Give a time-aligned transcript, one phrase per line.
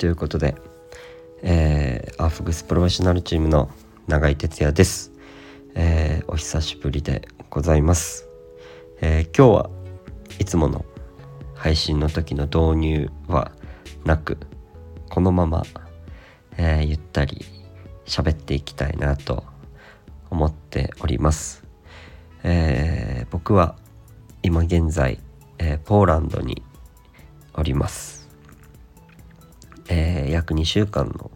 [0.00, 0.54] ということで、
[1.42, 3.68] えー、アーフグスプロフェッショナルチームの
[4.08, 5.12] 永井哲也です、
[5.74, 8.26] えー、お久しぶりでございます、
[9.02, 9.70] えー、今日は
[10.38, 10.86] いつもの
[11.54, 13.52] 配信の時の導入は
[14.06, 14.38] なく
[15.10, 15.64] このまま、
[16.56, 17.44] えー、ゆったり
[18.06, 19.44] 喋っていきたいなと
[20.30, 21.62] 思っております、
[22.42, 23.76] えー、僕は
[24.42, 25.20] 今現在、
[25.58, 26.62] えー、ポーランドに
[27.52, 28.19] おります、
[29.92, 31.32] えー、約2週間の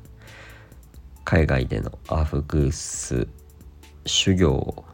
[1.24, 3.26] 海外でのアフグース
[4.06, 4.84] 修行を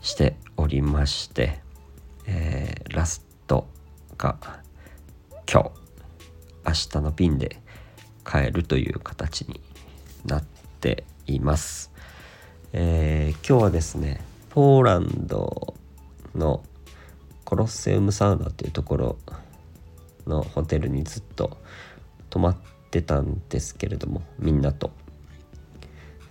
[0.00, 1.60] しておりまして、
[2.26, 3.68] えー、ラスト
[4.18, 4.36] が
[5.50, 5.70] 今日
[6.66, 7.60] 明日の便で
[8.26, 9.60] 帰るという形に
[10.24, 10.44] なっ
[10.80, 11.92] ています。
[12.72, 15.74] えー、今日はですねポーランド
[16.34, 16.64] の
[17.44, 19.18] コロッセウムサウナっていうところ
[20.26, 21.58] のホテルにずっと
[22.32, 22.56] 泊まっ
[22.90, 24.90] てたんですけれどもみんなと、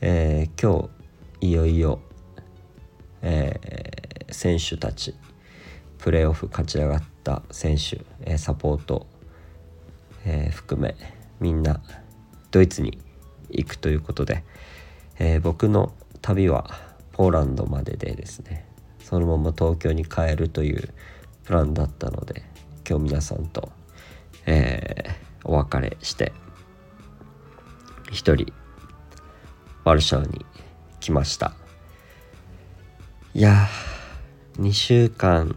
[0.02, 0.90] えー、今
[1.40, 2.00] 日いよいよ、
[3.22, 5.14] えー、選手たち
[6.00, 9.06] プレーオフ勝ち上がった選手、えサポート、
[10.26, 10.96] え含め
[11.40, 11.80] みんな
[12.50, 12.98] ドイツに
[13.52, 14.44] 行くということで、
[15.20, 15.94] え僕の
[16.24, 16.72] 旅は
[17.12, 18.66] ポーランドまででですね。
[19.04, 20.90] そのまま東京に帰るという
[21.44, 22.42] プランだったので
[22.90, 23.72] 今日皆さんと、
[24.48, 26.34] えー、お別れして
[28.12, 28.54] 一人
[29.84, 30.46] ワルシャワに
[31.00, 31.54] 来ました。
[33.34, 33.68] いや
[34.58, 35.56] 2週間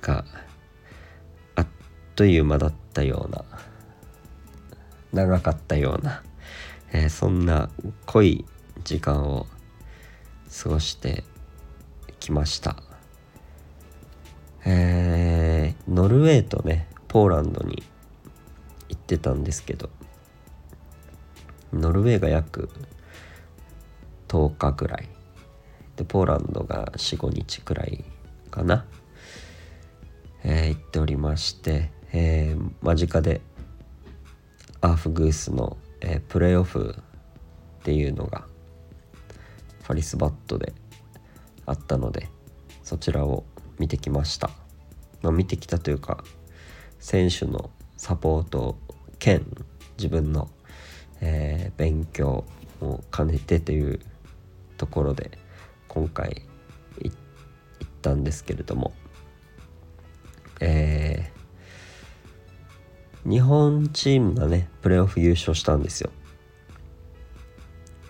[0.00, 0.24] が
[1.54, 1.66] あっ
[2.14, 3.44] という間だったような
[5.12, 6.22] 長かったような、
[6.92, 7.68] えー、そんな
[8.06, 8.44] 濃い
[8.84, 9.46] 時間を
[10.62, 11.24] 過ごして
[12.20, 12.76] きました。
[14.64, 17.82] えー、ノルウェーとねポーランドに
[19.06, 19.88] ってたんですけど
[21.72, 22.68] ノルウェーが約
[24.28, 25.08] 10日ぐらい。
[25.94, 28.04] でポーランドが45日くらい
[28.50, 28.84] かな、
[30.44, 33.40] えー、行っておりまして、えー、間近で
[34.82, 36.96] アーフグースの、えー、プレーオフ
[37.80, 38.44] っていうのが
[39.84, 40.74] ファリスバットで
[41.64, 42.28] あったので
[42.82, 43.44] そちらを
[43.78, 44.50] 見てきました、
[45.22, 46.24] まあ、見てきたというか
[46.98, 48.76] 選手のサポート
[49.18, 49.44] 兼
[49.96, 50.50] 自分の、
[51.20, 52.44] えー、勉強
[52.80, 54.00] を兼ねてという
[54.76, 55.38] ところで
[55.88, 56.42] 今回
[57.00, 57.16] 行っ
[58.02, 58.92] たんですけれども
[60.60, 66.10] えー、日本チームがねプレーオフ優勝したんですよ。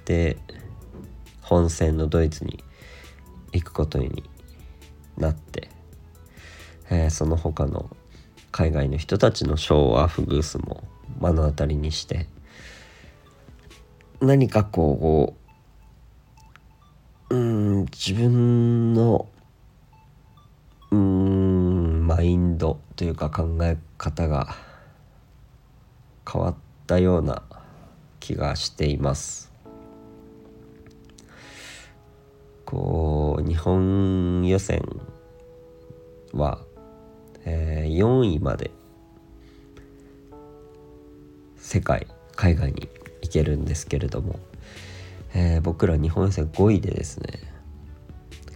[0.04, 0.36] で
[1.42, 2.62] 本戦のドイツに
[3.52, 4.22] 行くことに
[5.16, 5.68] なって、
[6.90, 7.90] えー、その他の
[8.52, 10.84] 海外の人たちのショーアフグースも
[11.20, 12.26] 目の当たりにして
[14.20, 15.34] 何かこ
[17.30, 19.28] ううん自分の
[20.90, 24.54] うんマインドというか考え方が
[26.30, 26.54] 変わっ
[26.86, 27.42] たような
[28.20, 29.52] 気がしています。
[32.64, 34.82] こう日本予選
[36.32, 36.58] は、
[37.44, 38.72] えー、4位まで
[41.66, 42.06] 世界
[42.36, 42.88] 海外に
[43.22, 44.38] 行けるんですけれども、
[45.34, 47.40] えー、僕ら日本予選5位でですね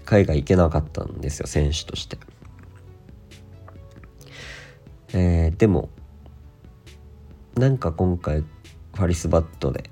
[0.04, 2.18] 海外行けなかったんですよ選手として。
[5.12, 5.88] えー、でも
[7.56, 9.90] なんか今回ファリスバットで、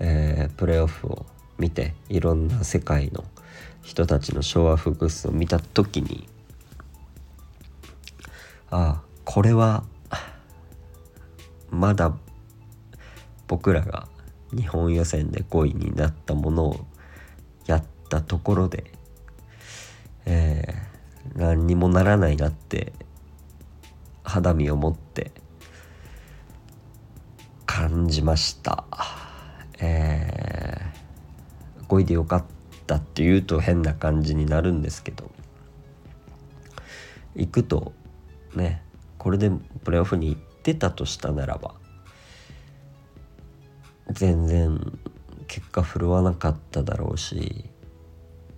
[0.00, 1.26] えー、プレーオフを
[1.58, 3.22] 見ていろんな世界の
[3.82, 6.28] 人たちの昭和フグスを見た時に
[8.68, 9.84] ああこれは
[11.72, 12.14] まだ
[13.48, 14.06] 僕らが
[14.54, 16.86] 日本予選で5位になったものを
[17.66, 18.92] やったところで、
[20.26, 22.92] えー、何にもならないなって
[24.22, 25.32] 肌身を持って
[27.66, 28.84] 感じました。
[29.80, 30.72] えー
[31.92, 32.44] こいでよかっ
[32.86, 35.30] たって言うと変な感じになるんですけど
[37.36, 37.92] 行くと
[38.54, 38.82] ね
[39.18, 39.50] これで
[39.84, 41.74] プレーオフに行っててたとしたならば
[44.10, 44.80] 全然
[45.46, 47.66] 結果振るわなかっただろうし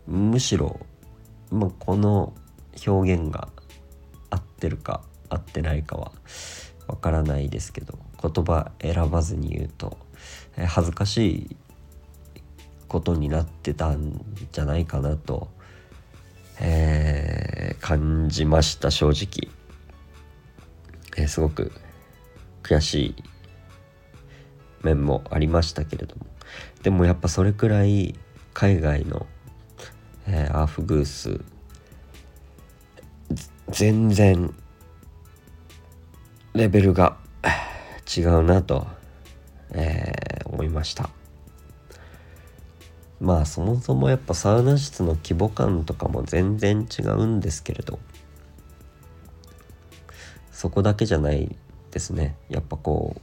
[0.06, 0.80] むしろ、
[1.50, 2.34] まあ、この
[2.86, 3.48] 表現が
[4.30, 6.12] 合ってるか合ってないかは
[6.86, 9.96] わからないですけど言葉選ばずに言うと
[10.66, 11.56] 恥ずかしい
[12.88, 15.48] ことになってたんじゃないかなと、
[16.60, 19.50] えー、感じました正直、
[21.16, 21.72] えー、すごく
[22.64, 23.14] 悔しい
[24.82, 26.26] 面もありましたけれども。
[26.82, 28.14] でもやっぱそれくらい
[28.52, 29.26] 海外の、
[30.26, 31.40] えー、アーフグース
[33.68, 34.52] 全然
[36.54, 37.16] レベルが
[38.16, 38.86] 違うなと、
[39.70, 41.10] えー、思いました。
[43.20, 47.98] まあそもそもやっぱサウナ室の規模感とかも全然違うんですけれど
[50.52, 51.56] そこだけじゃない
[51.94, 52.36] ですね。
[52.50, 53.16] やっぱこ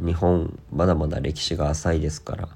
[0.00, 2.48] う日本まだまだ歴史が浅いですから、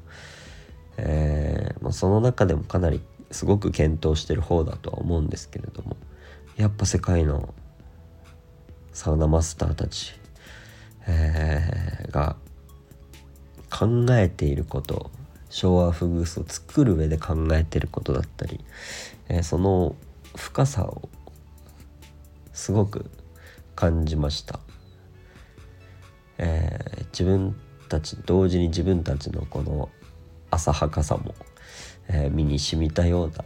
[0.96, 5.96] えー、まあ、その中でもかなりすごく検討してる方だとは思うんですけれども。
[6.56, 7.54] やっぱ世界の
[8.92, 10.14] サウナマスターたち、
[11.06, 12.36] えー、が
[13.70, 15.10] 考えていること
[15.48, 18.60] 昭和フグースを作る上で考えてることだったり、
[19.30, 19.94] えー、その
[20.36, 21.08] 深さを
[22.52, 23.10] すごく
[23.74, 24.60] 感じました、
[26.42, 27.54] えー、自分
[27.88, 29.90] たち同時に自分たちのこの
[30.50, 31.34] 浅はかさも、
[32.08, 33.44] えー、身に染みたような、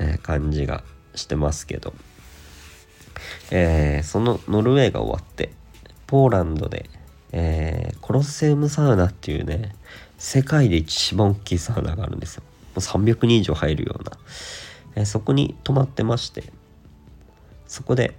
[0.00, 0.82] え感じが
[1.14, 1.94] してますけど、
[3.52, 5.52] えそのノルウェーが終わって
[6.08, 6.90] ポーランドで、
[7.30, 9.76] えコロッセウムサウナっていうね
[10.18, 12.42] 世界で一番大きいサウナがあるんですよ。
[12.74, 14.12] もう300人以上入るような。
[14.96, 16.52] え、そこに泊まってまして、
[17.66, 18.16] そこで、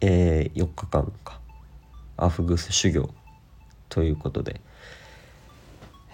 [0.00, 1.40] え、4日間か、
[2.18, 3.10] アフグス修行
[3.88, 4.60] ということで、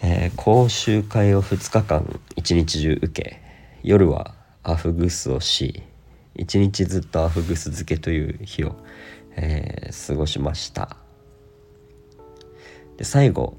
[0.02, 3.40] えー、講習会を2日間一日中受け、
[3.82, 5.82] 夜はアフグスをし、
[6.34, 8.76] 一日ずっとアフグス漬けという日を、
[9.36, 10.96] えー、過ごしました。
[12.96, 13.56] で最後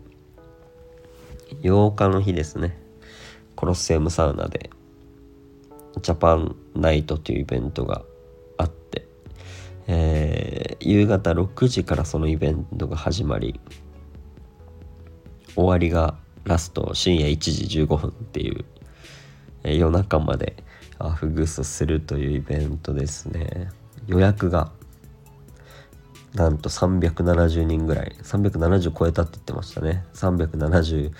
[1.61, 2.77] 8日の日ですね
[3.55, 4.69] コロッセウムサウナで
[6.01, 8.03] ジャパンナイトというイベントが
[8.57, 9.07] あって、
[9.87, 10.14] え、
[10.85, 13.59] 夕方6時からそのイベントが始まり
[15.55, 18.65] 終わりがラスト深夜1時15分っていう、
[19.63, 20.55] 夜中まで
[20.99, 23.69] アフグスするというイベントですね。
[24.05, 24.71] 予約が
[26.35, 30.05] なんと370人ぐらい370超えたって言ってましたね。
[30.13, 31.11] 370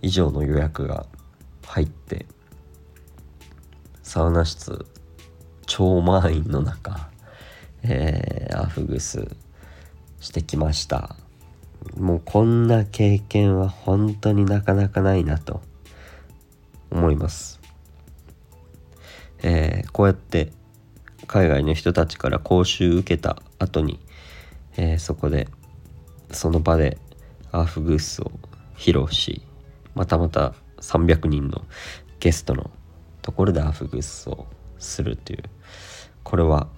[0.00, 1.06] 以上の予約が
[1.66, 2.26] 入って
[4.02, 4.84] サウナ室
[5.66, 7.11] 超満員の中、
[7.84, 9.28] えー、アフグス
[10.20, 11.16] してきました。
[11.96, 15.60] もうこんな経験は本当になかなかないなと
[16.92, 17.60] 思います、
[19.42, 20.52] えー、こうやって
[21.26, 23.98] 海外の人たちから講習受けた後に
[24.76, 25.48] えー、そこで
[26.30, 26.98] その場で
[27.50, 28.30] アフグースを
[28.76, 29.42] 披露し
[29.94, 31.64] またまた300人の
[32.20, 32.70] ゲストの
[33.20, 34.46] ところでアフグースを
[34.78, 35.42] するという
[36.22, 36.68] これは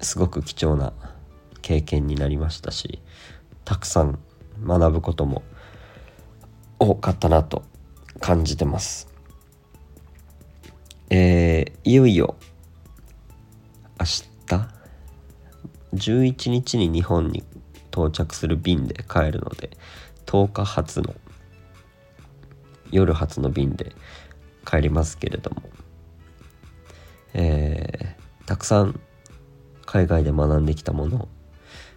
[0.00, 0.92] すごく貴重な
[1.62, 3.00] 経験になりましたし
[3.64, 4.18] たくさん
[4.64, 5.42] 学ぶことも
[6.78, 7.62] 多かったなと
[8.20, 9.08] 感じてます。
[11.10, 12.36] えー、いよいよ
[13.98, 14.30] 明日
[15.92, 17.42] ？11日に日本に
[17.90, 19.70] 到着する便で帰るので
[20.26, 21.14] 10日発の
[22.92, 23.92] 夜発の便で
[24.64, 25.62] 帰りますけれども、
[27.34, 29.00] えー、たくさん
[29.90, 31.28] 海外で学んできたもの、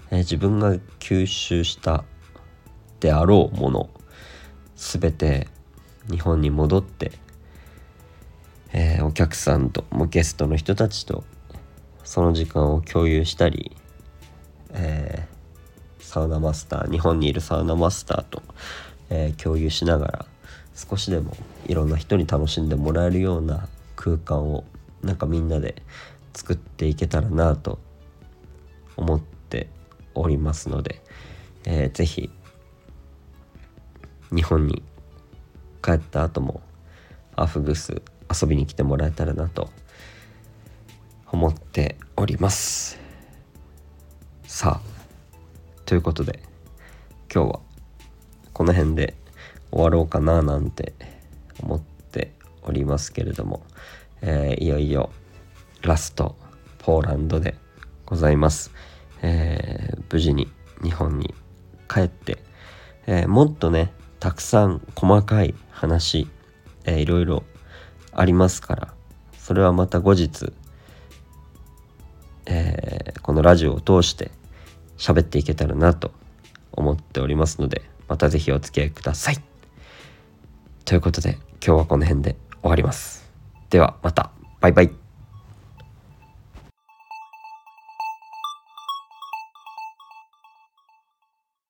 [0.10, 2.04] えー、自分が吸収した
[3.00, 3.90] であろうもの
[4.76, 5.48] 全て
[6.10, 7.12] 日本に戻って、
[8.72, 11.24] えー、お客さんともゲストの人たちと
[12.04, 13.76] その時間を共有したり
[14.74, 18.42] えー、サウナマスター日本にいるサウナマスターと、
[19.10, 20.26] えー、共有しながら
[20.76, 24.66] 少しでもいろんな人に楽しんでもらえるような空間を
[25.04, 25.84] なんかみんなで
[26.34, 27.80] 作っていけたらなと
[28.98, 29.70] 思って
[30.16, 31.02] おりますので、
[31.66, 32.30] えー、ぜひ
[34.32, 34.84] 日本に
[35.82, 36.62] 帰った後も
[37.36, 38.02] アフグス
[38.42, 39.70] 遊びに来てもらえたらなと
[41.32, 43.00] 思っております。
[44.44, 44.94] さあ
[45.86, 46.40] ということで
[47.34, 47.60] 今日は
[48.54, 49.16] この辺で
[49.72, 50.94] 終わろうかななんて
[51.60, 53.64] 思っておりますけれども、
[54.22, 55.10] えー、いよいよ
[55.84, 56.38] ラスト
[56.80, 57.56] ポーランドで
[58.06, 58.72] ございます、
[59.22, 61.34] えー、無事に日本に
[61.90, 62.40] 帰って、
[63.06, 66.28] えー、もっとねたくさん細かい話、
[66.86, 67.44] えー、いろいろ
[68.14, 68.94] ありますから
[69.38, 70.54] それはまた後日、
[72.46, 74.32] えー、このラジオを通して
[74.98, 76.12] 喋っていけたらなと
[76.72, 79.38] 思っておりますのでまた是非お付き合いください。
[80.86, 83.30] ということで今日はこの辺で終わります。
[83.70, 85.03] ではまたバイバイ。